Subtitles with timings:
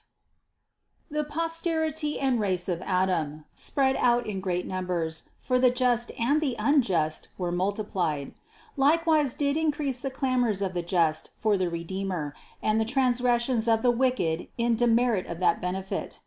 [1.09, 1.15] 164.
[1.23, 6.41] The posterity and race of Adam spread out in great numbers, for the just and
[6.41, 8.33] the unjust were multi plied;
[8.75, 12.33] likewise did increase the clamors of the just for the Redeemer,
[12.63, 16.19] and the transgressions of the wicked in demerit of that benefit.